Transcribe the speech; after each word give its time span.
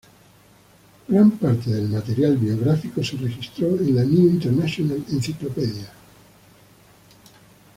Gran 1.07 1.29
parte 1.37 1.69
del 1.69 1.87
material 1.89 2.35
biográfico 2.35 3.03
se 3.03 3.17
registró 3.17 3.67
en 3.67 3.95
la 3.95 4.03
"New 4.03 4.29
International 4.31 4.97
Encyclopedia". 5.11 5.93